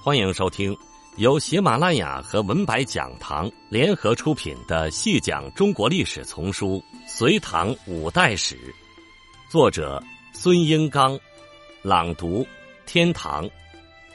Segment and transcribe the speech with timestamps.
[0.00, 0.76] 欢迎收听
[1.16, 8.56] 由喜马拉雅和文白讲堂联合出品的《细讲中国历史丛书·隋唐五代史》，
[9.50, 10.00] 作者
[10.32, 11.18] 孙英刚，
[11.82, 12.46] 朗读
[12.86, 13.50] 天堂，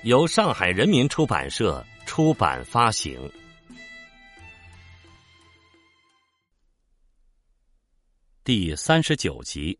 [0.04, 3.30] 由上海人民出版社出版发行。
[8.46, 9.78] 第三十九集，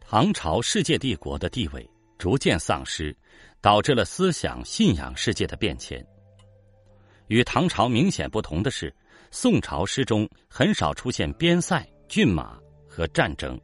[0.00, 1.88] 唐朝世界帝国的地位
[2.22, 3.16] 逐渐丧失。
[3.62, 6.04] 导致了思想信仰世界的变迁。
[7.28, 8.92] 与唐朝明显不同的是，
[9.30, 13.58] 宋朝诗中很少出现边塞、骏马和战争。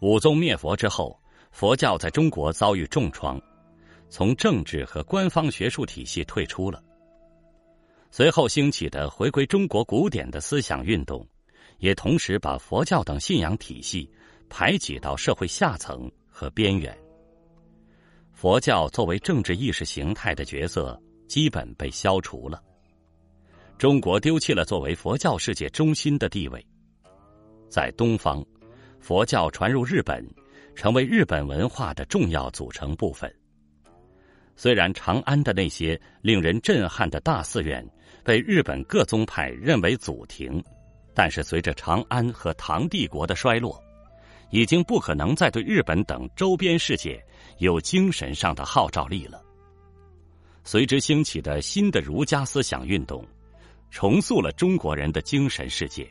[0.00, 1.16] 武宗灭佛之后，
[1.52, 3.40] 佛教在中国遭遇重创，
[4.08, 6.82] 从政治和官方学术体系退出了。
[8.10, 11.24] 随后兴起的回归中国古典的思想运动，
[11.78, 14.10] 也同时把佛教等信仰体系
[14.48, 16.96] 排挤到社会下层和边缘。
[18.32, 22.62] 佛教作为政治意识形态的角色基本被消除了，
[23.76, 26.66] 中国丢弃了作为佛教世界中心的地位。
[27.68, 28.42] 在东方，
[29.00, 30.26] 佛教传入日本，
[30.74, 33.30] 成为日本文化的重要组成部分。
[34.56, 37.86] 虽然长安的那些令人震撼的大寺院
[38.24, 40.64] 被日本各宗派认为祖庭，
[41.12, 43.78] 但是随着长安和唐帝国的衰落。
[44.50, 47.24] 已经不可能再对日本等周边世界
[47.58, 49.42] 有精神上的号召力了。
[50.64, 53.26] 随之兴起的新的儒家思想运动，
[53.90, 56.08] 重塑了中国人的精神世界，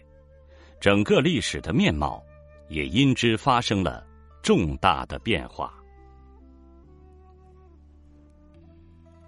[0.79, 2.23] 整个历史的面貌
[2.67, 4.05] 也因之发生了
[4.41, 5.73] 重大的变化。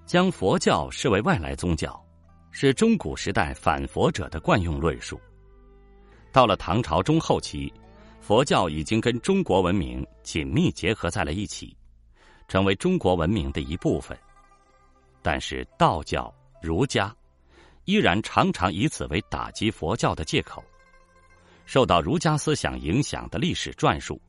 [0.06, 2.04] 将佛教视为外来宗教，
[2.50, 5.20] 是中古时代反佛者的惯用论述。
[6.34, 7.72] 到了唐朝中后期。
[8.22, 11.76] 佛教已经跟中国文明紧密结合在了一起，
[12.48, 14.18] 成为中国文明的一部分。
[15.24, 17.14] 但是道教、儒家
[17.86, 20.64] 依然常常以此为打击佛教的借口。
[21.66, 24.22] 受到儒家思想影响的历史传述，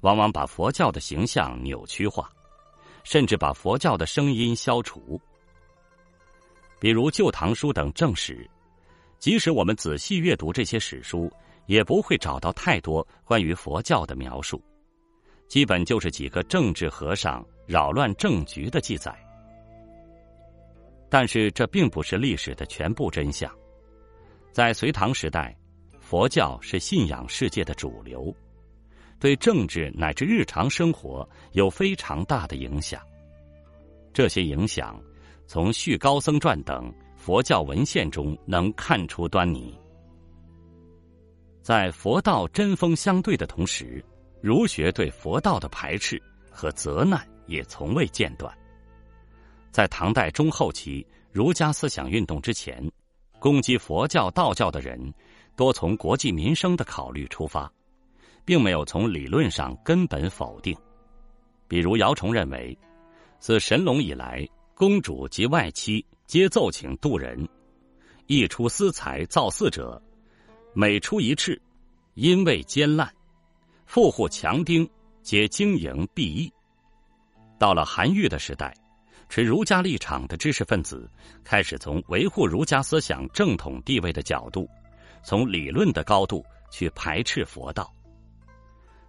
[0.00, 2.30] 往往把佛教的形象扭曲化，
[3.02, 5.20] 甚至把佛教的声音消除。
[6.78, 8.48] 比如《旧唐书》等正史，
[9.18, 11.30] 即使我们仔细阅读这些史书。
[11.66, 14.62] 也不会找到太多关于佛教的描述，
[15.48, 19.14] 基本就是几个政治和尚扰乱政局的记载。
[21.08, 23.50] 但是这并不是历史的全部真相。
[24.50, 25.56] 在隋唐时代，
[26.00, 28.34] 佛教是信仰世界的主流，
[29.18, 33.00] 对政治乃至日常生活有非常大的影响。
[34.12, 35.00] 这些影响
[35.46, 39.78] 从《续高僧传》等佛教文献中能看出端倪。
[41.62, 44.04] 在佛道针锋相对的同时，
[44.40, 48.52] 儒学对佛道的排斥和责难也从未间断。
[49.70, 52.84] 在唐代中后期儒家思想运动之前，
[53.38, 54.98] 攻击佛教、道教的人
[55.54, 57.72] 多从国计民生的考虑出发，
[58.44, 60.76] 并没有从理论上根本否定。
[61.68, 62.76] 比如姚崇认为，
[63.38, 67.48] 自神龙以来，公主及外戚皆奏请渡人，
[68.26, 70.02] 一出私财造寺者。
[70.74, 71.60] 每出一赤，
[72.14, 73.06] 因为奸滥；
[73.84, 74.88] 富户强丁
[75.22, 76.52] 皆经营弊益。
[77.58, 78.74] 到了韩愈的时代，
[79.28, 81.08] 持儒家立场的知识分子
[81.44, 84.68] 开始从维护儒家思想正统地位的角度，
[85.22, 87.92] 从理论的高度去排斥佛道。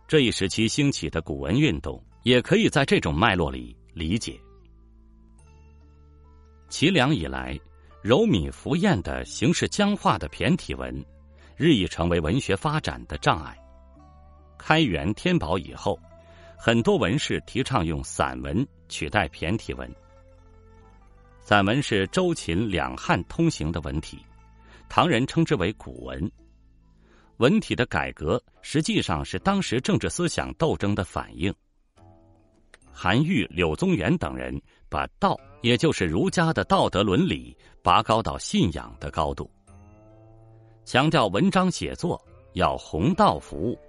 [0.07, 4.39] 这一时期兴起的古文运动，也可以在这种脉络里理解。
[6.67, 7.57] 齐梁以来，
[8.01, 11.03] 柔米浮艳的形式僵化的骈体文。
[11.55, 13.57] 日益成为文学发展的障碍。
[14.57, 15.99] 开元天宝以后，
[16.57, 19.93] 很多文士提倡用散文取代骈体文。
[21.39, 24.19] 散文是周秦两汉通行的文体，
[24.87, 26.31] 唐人称之为古文。
[27.37, 31.53] 文体的改革实际上是当时政治思想斗争的反应。
[32.93, 39.51] 韩愈、柳宗元等人把道，也就是儒家的道德伦理，拔高到信仰的高度。
[40.85, 42.21] 强调文章写作
[42.53, 43.79] 要弘道服务，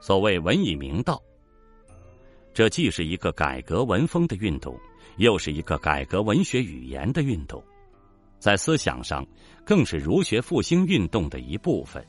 [0.00, 1.22] 所谓文以明道。
[2.52, 4.76] 这既是一个改革文风的运动，
[5.18, 7.62] 又是一个改革文学语言的运动，
[8.40, 9.24] 在思想上
[9.64, 12.04] 更是儒学复兴运动的一部分。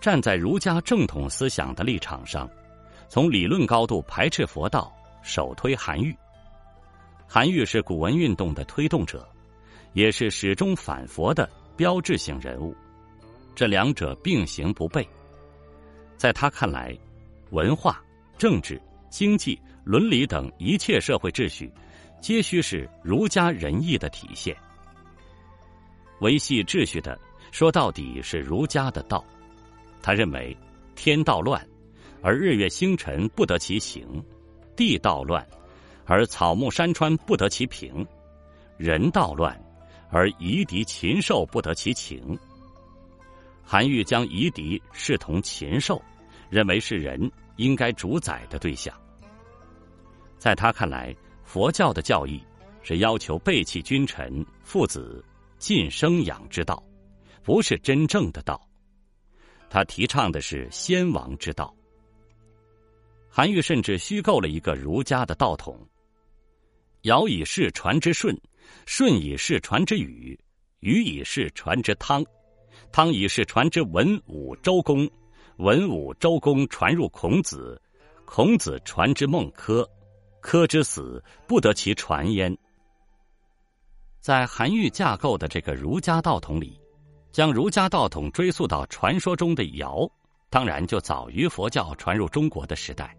[0.00, 2.50] 站在儒家正统思想的立场上，
[3.08, 4.92] 从理论高度排斥佛道，
[5.22, 6.14] 首推韩愈。
[7.28, 9.28] 韩愈是古文运动的推动者，
[9.92, 11.48] 也是始终反佛的。
[11.78, 12.74] 标志性人物，
[13.54, 15.06] 这两者并行不悖。
[16.16, 16.92] 在他看来，
[17.52, 18.02] 文化、
[18.36, 21.72] 政治、经济、伦理等一切社会秩序，
[22.20, 24.56] 皆须是儒家仁义的体现。
[26.20, 27.16] 维系秩序的，
[27.52, 29.24] 说到底是儒家的道。
[30.02, 30.56] 他认为，
[30.96, 31.64] 天道乱，
[32.20, 34.02] 而日月星辰不得其行；
[34.74, 35.46] 地道乱，
[36.06, 38.04] 而草木山川不得其平；
[38.76, 39.56] 人道乱，
[40.10, 42.38] 而夷狄禽兽不得其情。
[43.62, 46.02] 韩愈将夷狄视同禽兽，
[46.48, 48.94] 认为是人应该主宰的对象。
[50.38, 51.14] 在他看来，
[51.44, 52.42] 佛教的教义
[52.82, 55.24] 是要求背弃君臣、父子。
[55.58, 56.80] 尽生养之道，
[57.42, 58.64] 不是真正的道。
[59.68, 61.74] 他提倡的是先王之道。
[63.28, 65.76] 韩愈甚至虚构了一个儒家的道统：
[67.02, 68.40] 尧以世传之舜，
[68.86, 70.38] 舜以是传之禹，
[70.80, 72.24] 禹以是传之汤，
[72.92, 75.08] 汤以是传之文武周公，
[75.56, 77.80] 文武周公传入孔子，
[78.24, 79.86] 孔子传之孟轲，
[80.42, 82.56] 轲之死不得其传焉。
[84.20, 86.78] 在韩愈架构的这个儒家道统里，
[87.30, 90.08] 将儒家道统追溯到传说中的尧，
[90.50, 93.16] 当然就早于佛教传入中国的时代。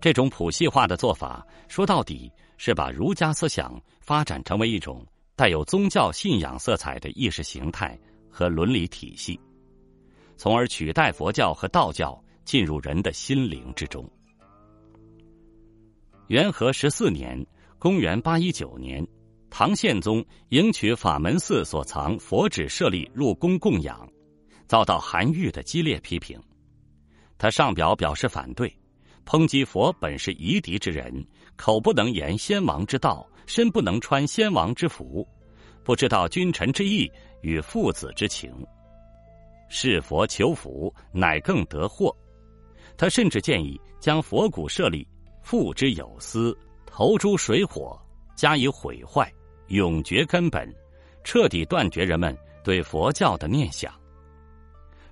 [0.00, 5.06] 这种谱系化的做法，说到底是把儒家思想发展成为一种
[5.36, 7.98] 带有宗教信仰色彩的意识形态
[8.30, 9.38] 和伦理体系，
[10.36, 14.08] 从而取代佛教和道教进入人的心灵之中。
[16.28, 17.44] 元和十四年
[17.78, 19.06] （公元八一九年）。
[19.52, 24.08] 唐宪宗迎取法门寺所藏佛指舍利入宫供养，
[24.68, 26.40] 遭到韩愈的激烈批评。
[27.36, 28.72] 他上表表示反对，
[29.24, 31.24] 抨击佛本是夷狄之人，
[31.56, 35.26] 口不能言先王之道，身不能穿先王之服，
[35.84, 37.10] 不知道君臣之义
[37.42, 38.52] 与父子之情。
[39.68, 42.14] 是佛求福，乃更得祸。
[42.96, 45.06] 他甚至建议将佛骨舍利
[45.42, 47.96] 付之有司，投诸水火，
[48.34, 49.32] 加以毁坏。
[49.68, 50.68] 永绝根本，
[51.22, 53.94] 彻底断绝人们对佛教的念想。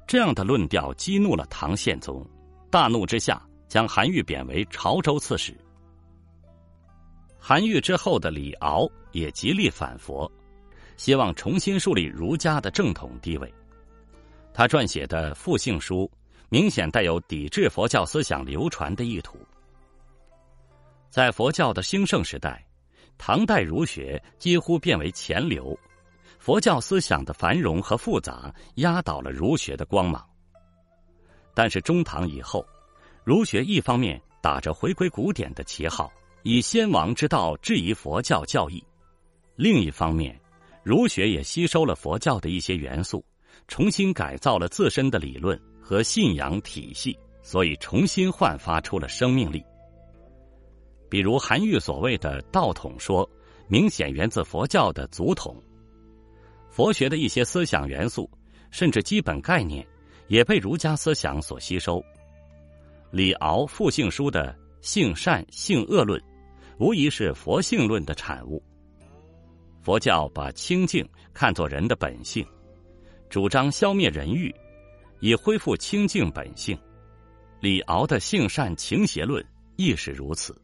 [0.05, 2.29] 这样的论调激怒了唐宪宗，
[2.69, 5.57] 大怒之下将韩愈贬为潮州刺史。
[7.39, 10.31] 韩愈之后的李敖也极力反佛，
[10.97, 13.53] 希望重新树立儒家的正统地位。
[14.53, 16.05] 他撰写的《复性书》
[16.49, 19.39] 明显带有抵制佛教思想流传的意图。
[21.11, 22.65] 在佛教的兴盛时代。
[23.21, 25.77] 唐代儒学几乎变为前流，
[26.39, 30.25] 佛教思想的繁荣和复杂压倒了儒学的光芒。
[31.53, 32.65] 但是中唐以后，
[33.29, 36.11] 儒学一方面打着回归古典的旗号，
[36.45, 38.83] 以先王之道质疑佛教教义；
[39.55, 40.35] 另一方面，
[40.83, 43.23] 儒学也吸收了佛教的一些元素，
[43.67, 49.63] 重新改造了自身的理论和信仰体系，所以重新焕发出了生命力。
[51.11, 53.29] 比如韩愈所谓的道统说，
[53.67, 55.55] 明显源自佛教的祖统。
[56.71, 58.31] 佛学的一些思想元素，
[58.71, 59.87] 甚至基本概念，
[60.29, 62.03] 也被儒家思想所吸收。
[63.11, 66.23] 李敖《复性书》的性善性恶论，
[66.79, 68.63] 无疑是佛性论的产物。
[69.81, 72.47] 佛教把清净看作人的本性，
[73.31, 74.55] 主张消灭人欲，
[75.21, 76.79] 以恢复清净本性。
[77.61, 79.43] 李敖的性善情邪论
[79.77, 80.55] 亦是如此。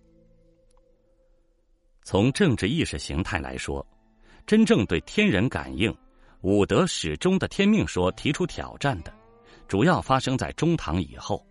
[2.02, 3.84] 从政治意识形态来说，
[4.46, 5.92] 真正对天人感应、
[6.42, 9.10] 五德始终的天命说提出挑战的，
[9.66, 11.42] 主要发生在中唐以后。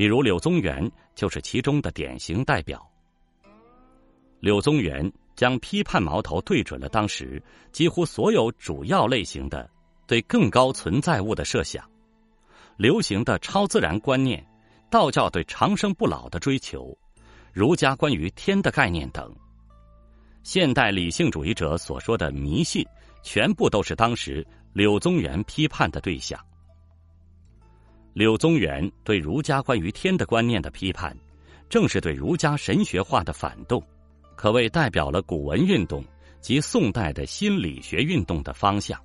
[0.00, 2.90] 比如柳宗元就是其中的典型代表。
[4.38, 9.68] 柳宗元将批判矛头对准了当时几乎所有主要类型的
[10.06, 11.86] 对更高存在物的设想，
[12.78, 14.42] 流行的超自然观念、
[14.90, 16.96] 道教对长生不老的追求、
[17.52, 19.30] 儒家关于天的概念等。
[20.42, 22.82] 现代理性主义者所说的迷信，
[23.22, 26.42] 全部都是当时柳宗元批判的对象。
[28.12, 31.16] 柳宗元对儒家关于天的观念的批判，
[31.68, 33.82] 正是对儒家神学化的反动，
[34.34, 36.04] 可谓代表了古文运动
[36.40, 39.00] 及宋代的新理学运动的方向。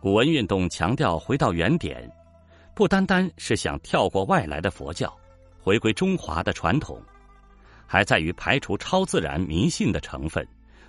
[0.00, 2.08] 古文运动强调回到原点，
[2.76, 5.12] 不单单是想跳过外来的佛教，
[5.58, 7.02] 回归中华的传统。
[7.86, 10.46] 还在于排除超自然迷信的成分，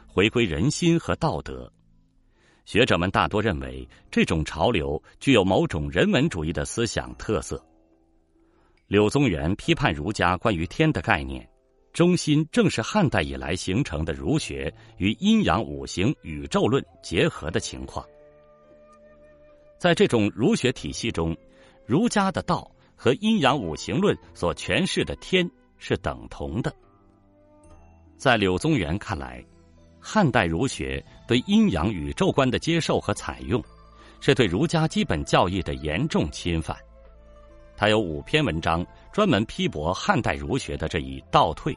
[0.08, 1.72] 回归人心和道德。
[2.66, 7.64] 学者们大多认为，这种潮流具有某种人文主义的思想特色。
[8.88, 11.48] 柳宗元批判儒家关于天的概念，
[11.94, 18.06] 中心正是汉代以来形成的儒学与阴阳五行宇宙论结合的情况。
[19.78, 21.38] 在这种儒学体系中，
[21.86, 26.74] 儒家的道和阴阳五行论所诠释的天是等同的。
[28.18, 29.44] 在柳宗元看来，
[30.08, 33.60] 汉代儒学对阴阳宇宙观的接受和采用，
[34.22, 36.78] 是对儒家基本教义的严重侵犯。
[37.76, 41.76] 他有五篇文章专门批驳汉代儒学的这一倒退，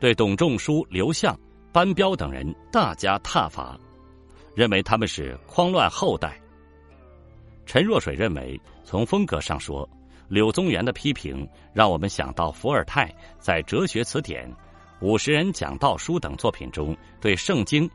[0.00, 1.38] 对董仲舒、刘向、
[1.72, 3.78] 班彪等人大加挞伐，
[4.56, 6.36] 认为他们是匡乱后代。
[7.66, 9.88] 陈若水认为，从风格上说，
[10.28, 14.50] 柳宗元的批评让我们想到伏尔泰在《哲学词典》
[15.00, 17.88] 《五十人讲道书》等作品中对圣经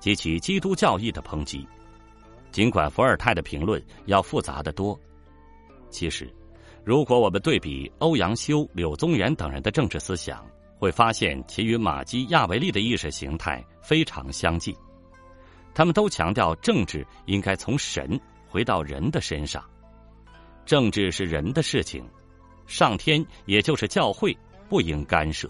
[0.00, 1.66] 及其基督教义的抨击。
[2.50, 4.98] 尽管伏尔泰的评论要复杂的多。
[5.90, 6.32] 其实，
[6.84, 10.44] 如果我们对比欧阳修、柳宗元等人的政治思想，
[10.78, 14.74] 会发现其与马基亚维利的意识形态非常相近。
[15.74, 19.62] 他们都强调政治应该从神回到人的身上，
[20.66, 22.04] 政治是人的事情，
[22.66, 24.36] 上天也就是教会
[24.68, 25.48] 不应干涉。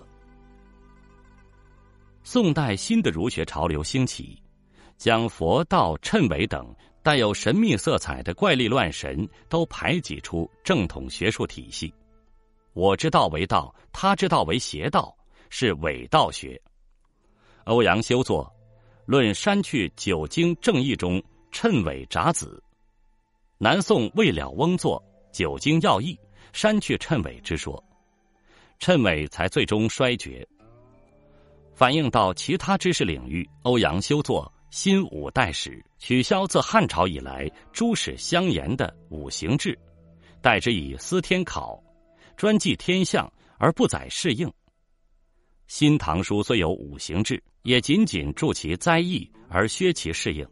[2.31, 4.39] 宋代新的儒学潮流兴起，
[4.99, 6.77] 将佛道、谶纬等。
[7.03, 11.91] 带有神秘色彩的怪力乱神都排挤出正统学术体系，
[12.75, 15.17] 我之道为道，他之道为邪道，
[15.49, 16.61] 是伪道学。
[17.65, 18.45] 欧阳修作
[19.07, 22.63] 《论删去九经正义》中谶纬札子，
[23.57, 25.03] 南宋魏了翁作
[25.35, 26.13] 《九经要义》，
[26.53, 27.83] 删去谶纬之说，
[28.79, 30.47] 谶纬才最终衰绝。
[31.79, 34.53] 反映到其他知识领域，欧阳修作。
[34.71, 39.79] 新五代史取消自汉朝以来诸史相沿的五行制，
[40.43, 41.81] 代之以司天考，
[42.37, 44.53] 专记天象而不载适应。
[45.69, 50.45] 新唐书虽有五行制，也仅仅注其灾异而削其适应。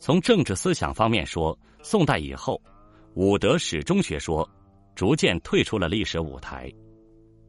[0.00, 2.60] 从政治思想方面说，宋代以后，
[3.14, 4.46] 五德始终学说
[4.96, 6.68] 逐渐退出了历史舞台，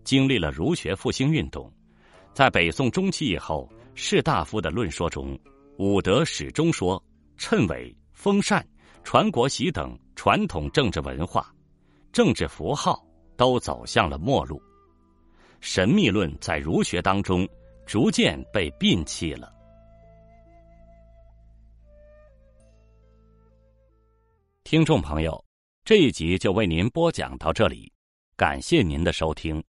[0.04, 1.70] 经历了儒学复兴运动，
[2.36, 3.68] 在北宋中期以后。
[3.98, 5.40] 士大夫的论说中，
[5.78, 7.02] 武德始终说
[7.38, 8.62] 谶纬、封禅、
[9.06, 11.50] 传国玺等传统政治文化、
[12.12, 13.02] 政治符号
[13.38, 14.62] 都走向了末路，
[15.62, 17.48] 神秘论在儒学当中
[17.86, 19.50] 逐渐被摒弃了。
[24.66, 25.42] 听众朋友，
[25.86, 27.90] 这一集就为您播讲到这里，
[28.36, 29.64] 感谢您的收听。